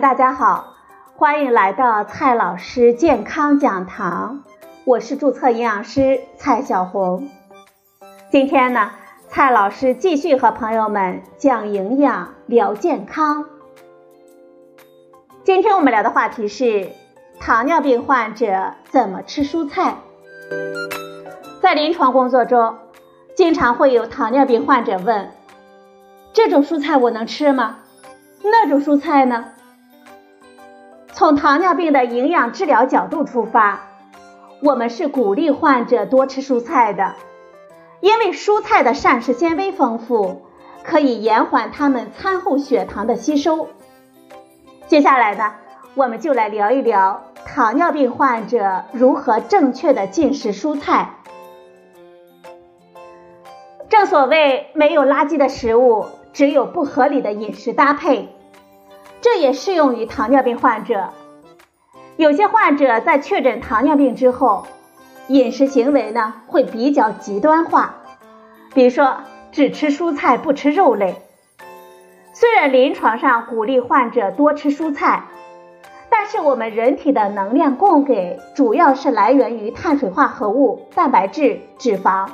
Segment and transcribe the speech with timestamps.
[0.00, 0.72] 大家好，
[1.16, 4.42] 欢迎来到蔡老师健康讲堂，
[4.86, 7.28] 我是注册营养师蔡小红。
[8.30, 8.92] 今天呢，
[9.28, 13.44] 蔡老师继续和朋友们讲营养、聊健康。
[15.44, 16.88] 今天我们聊的话题是
[17.38, 19.96] 糖尿病患者怎么吃蔬菜。
[21.60, 22.78] 在临床工作中，
[23.36, 25.30] 经常会有糖尿病患者问：
[26.32, 27.80] 这种蔬菜我能吃吗？
[28.42, 29.52] 那种蔬菜呢？
[31.22, 33.78] 从糖尿病的营养治疗角度出发，
[34.60, 37.14] 我们是鼓励患者多吃蔬菜的，
[38.00, 40.42] 因为蔬菜的膳食纤维丰富，
[40.82, 43.68] 可以延缓他们餐后血糖的吸收。
[44.88, 45.52] 接下来呢，
[45.94, 51.10] 我们就来聊一聊糖尿病患者如何正确的进食蔬菜。
[53.88, 58.28] 正所谓，没有垃圾的食物，只有不合理的饮食搭配。
[59.22, 61.10] 这也适用于糖尿病患者。
[62.16, 64.66] 有些患者在确诊糖尿病之后，
[65.28, 67.94] 饮食行为呢会比较极端化，
[68.74, 69.18] 比如说
[69.52, 71.14] 只吃蔬菜不吃肉类。
[72.32, 75.24] 虽然临床上鼓励患者多吃蔬菜，
[76.10, 82.28] 但是我们人体的能量供给主要是来源于碳水化合物、蛋白质、脂肪，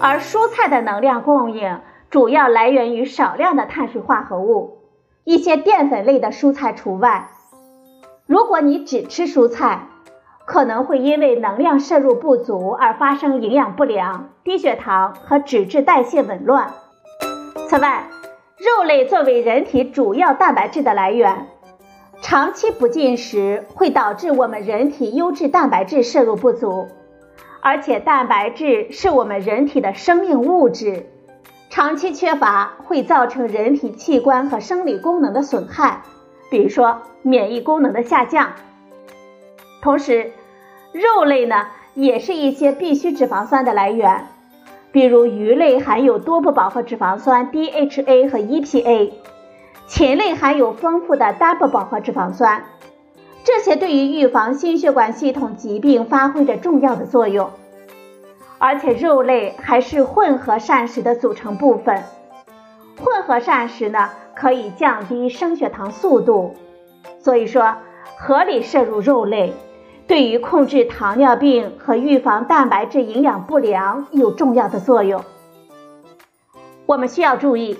[0.00, 4.78] 而蔬菜的能量供应主要来源于少量的碳水化合物。
[5.24, 7.30] 一些淀粉类的蔬菜除外。
[8.26, 9.88] 如果你只吃蔬菜，
[10.46, 16.74] 可能会因为能量摄入不足而发生营养不良、低血糖和脂质代谢紊乱。
[17.68, 18.04] 此外，
[18.58, 21.46] 肉类作为人体主要蛋白质的来源，
[22.20, 26.88] 长期不进食会导致我们人体优质蛋白质摄入不足，
[27.62, 31.06] 而且蛋白质是我们人体的生命物质。
[31.74, 36.02] 长期缺乏会造成人体器官和生理功能的损害，
[36.48, 38.52] 比如说免疫功能的下降。
[39.82, 40.30] 同时，
[40.92, 44.28] 肉类呢也是一些必需脂肪酸的来源，
[44.92, 49.10] 比如鱼类含有多不饱和脂肪酸 DHA 和 EPA，
[49.88, 52.66] 禽类含有丰富的单不饱和脂肪酸，
[53.42, 57.50] 这些对于预防心血管系统疾病发挥着重要的作用。
[58.66, 62.02] 而且肉类还是混合膳食的组成部分，
[62.98, 66.54] 混合膳食呢可以降低升血糖速度，
[67.20, 67.74] 所以说
[68.16, 69.52] 合理摄入肉类
[70.06, 75.22] 对于控制糖尿病和预防蛋白质营养不良有重要的作用。
[76.86, 77.78] 我们需要注意，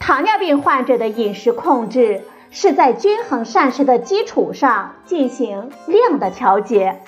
[0.00, 6.98] 糖尿病患者的饮食控制是在均衡膳食的基础上进行量的调节。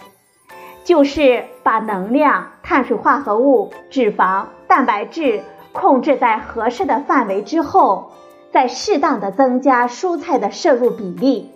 [0.85, 8.13] 就是把能量、碳水化合物、脂肪、蛋白质控制在合适的范围之后，
[8.53, 11.51] 再适当的增加蔬菜的摄入比例。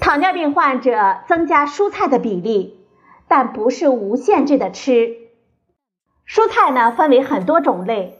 [0.00, 2.80] 糖尿病患者增加蔬菜的比例，
[3.28, 5.16] 但不是无限制的吃。
[6.26, 8.18] 蔬菜呢分为很多种类，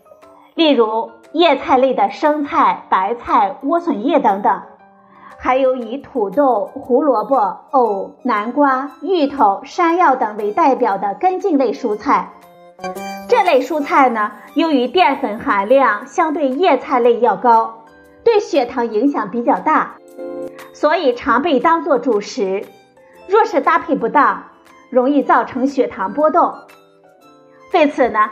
[0.55, 4.63] 例如叶菜类的生菜、白菜、莴笋叶等等。
[5.43, 12.33] 还有以土豆、胡萝卜、藕、南瓜、芋头、山药等为代表的根茎类蔬菜。
[13.27, 17.85] 这类蔬菜呢，由于淀粉含量相对叶菜类要高，
[18.23, 19.97] 对血糖影响比较大，
[20.75, 22.67] 所以常被当做主食。
[23.27, 24.43] 若是搭配不当，
[24.91, 26.53] 容易造成血糖波动。
[27.73, 28.31] 对此呢，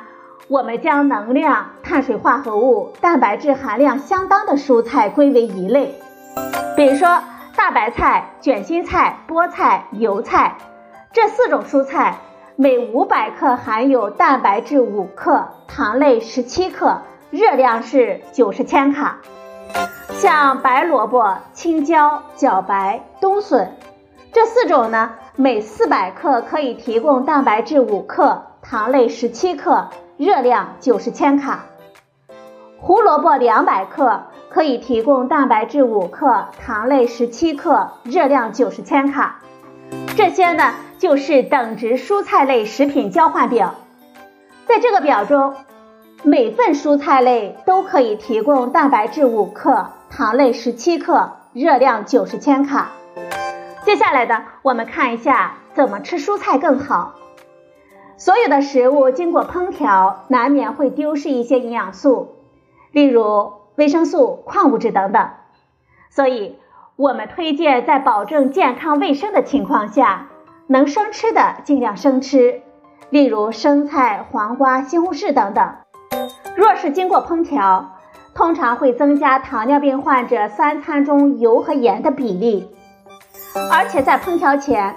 [0.49, 5.95] 我们将能量、碳水化合物、蛋白质含量相当的蔬菜归为一类。
[6.77, 7.23] 比如说
[7.57, 10.57] 大白菜、卷心菜、菠菜、油菜
[11.13, 12.19] 这四种蔬菜，
[12.57, 19.19] 每五百克含有蛋白质五克，糖类十七克，热量是九十千卡。
[20.11, 23.77] 像白萝卜、青椒、茭白、冬笋
[24.33, 31.65] 这四种呢，每四百克可以提供蛋白质五克，糖类十七克，热量九十千卡。
[32.81, 34.23] 胡萝卜两百克。
[34.51, 39.41] 可以提供蛋白质五克，糖类十七克，热量九十千卡。
[40.17, 43.75] 这些呢，就是等值蔬菜类食品交换表。
[44.67, 45.55] 在这个表中，
[46.23, 52.89] 每份蔬菜类都可以提供蛋白质五克，糖类十七克，热量九十千卡。
[53.85, 57.13] 接下来呢，我们看一下怎么吃蔬菜更好。
[58.17, 62.38] 所有的食物经过烹调，难免会丢失一些营养素，
[62.93, 63.59] 例如。
[63.79, 65.31] 维生素、矿物质等等，
[66.11, 66.59] 所以
[66.97, 70.27] 我们推荐在保证健康卫生的情况下，
[70.67, 72.63] 能生吃的尽量生吃，
[73.11, 75.77] 例如生菜、黄瓜、西红柿等等。
[76.57, 77.93] 若是经过烹调，
[78.35, 82.69] 通常会增加糖尿病患者三餐中油和盐的比例，
[83.71, 84.97] 而且在烹调前，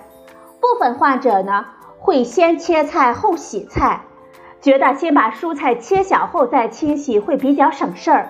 [0.60, 1.68] 部分患者呢
[2.00, 4.02] 会先切菜后洗菜，
[4.62, 8.30] 觉得先把蔬菜切小后再清洗会比较省事儿。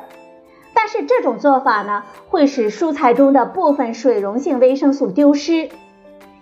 [0.73, 5.69] 但是这种做法呢，会使蔬菜中的部分水溶性维生素丢失，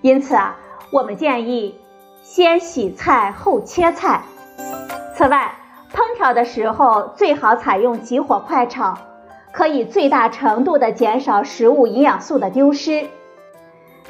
[0.02, 0.58] 因此啊，
[0.92, 1.76] 我们建议
[2.22, 4.22] 先洗菜后切菜。
[5.16, 5.56] 此外，
[5.92, 8.96] 烹调的时候最好采用急火快炒，
[9.52, 13.08] 可以最大程度的减少食物营养素的丢失。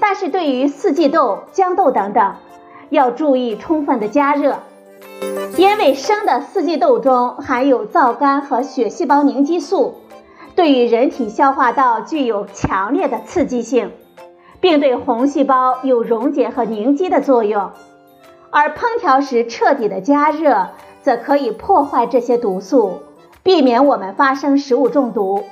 [0.02, 2.36] 但是对于四季豆、豇豆等等，
[2.90, 4.60] 要注意充分的加热，
[5.57, 9.95] 因为生的四季豆中含有皂苷和血细胞凝集素。
[10.56, 13.92] 对于人体消化道具有强烈的刺激性，
[14.60, 17.71] 并对红细胞有溶解和凝集的作用，
[18.50, 20.71] 而烹调时彻底的加热
[21.01, 23.04] 则可以破坏这些毒素，
[23.42, 25.45] 避免我们发生食物中毒。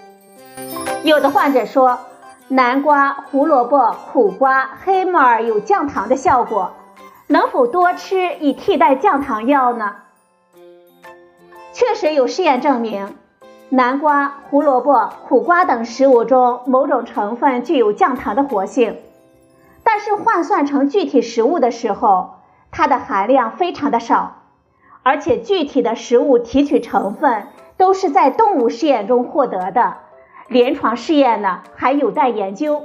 [1.03, 1.99] 有的患者说，
[2.49, 6.73] 南瓜、胡萝卜、苦瓜、黑木耳有降糖的效果，
[7.29, 9.95] 能否多吃以替代降糖药呢？
[11.73, 13.15] 确实有试验证明。
[13.69, 18.97] 南瓜、胡萝卜、苦瓜等食物中某种成分具有降糖的活性，
[19.83, 22.35] 但是换算成具体食物的时候，
[22.71, 24.43] 它的含量非常的少，
[25.03, 29.97] 而且具体的食物提取成分都是在动物试验中获得的，
[30.47, 32.83] 临床试验呢还有待研究。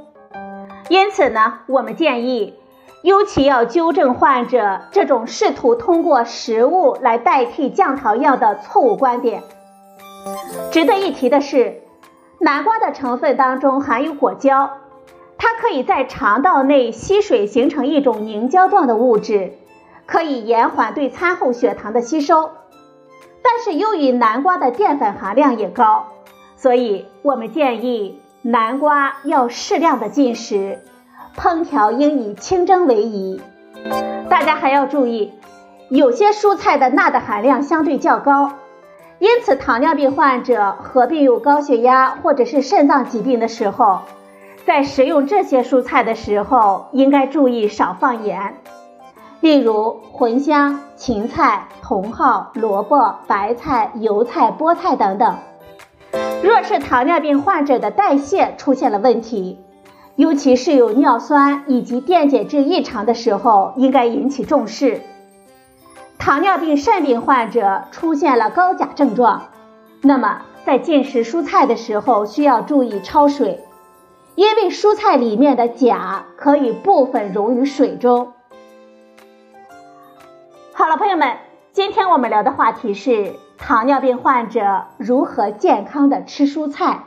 [0.88, 2.58] 因此呢，我们建议，
[3.02, 9.42] 尤其要纠正患者这种试图通过食物来代替降糖药的错误观点。
[10.70, 11.82] 值得一提的是，
[12.38, 14.70] 南瓜的成分当中含有果胶，
[15.36, 19.54] 它可以在肠道内吸水，形成一种凝胶状的物质，
[20.06, 22.50] 可以延缓对餐后血糖的吸收。
[23.42, 26.06] 但是由于南瓜的淀粉含量也高，
[26.56, 30.78] 所以我们建议南瓜要适量的进食，
[31.36, 33.40] 烹调应以清蒸为宜。
[34.28, 35.32] 大家还要注意，
[35.88, 38.52] 有些蔬菜的钠的含量相对较高。
[39.18, 44.00] 因此，糖尿病患者合并有高血压或者是肾脏疾病的时候，
[44.66, 48.56] 在食用这些蔬菜的时候，应该注意少放盐。
[49.40, 55.36] 例如，茴香、芹菜、茼蒿、萝卜、白菜、油菜、菠菜等等。
[56.42, 59.60] 若是糖尿病患者的代谢出现了问题，
[60.22, 65.00] 尤其是有尿酸以及电解质异常的时候，应该引起重视。
[66.16, 69.48] 糖尿病肾病患者出现了高钾症状，
[70.00, 73.64] 那么在进食蔬菜的时候需要注意焯水，
[74.36, 78.32] 因为蔬菜里面的钾可以部分溶于水中。
[80.72, 81.36] 好了，朋友们，
[81.72, 87.06] 今天我们聊的话题是糖尿病患者如何健康的吃蔬菜。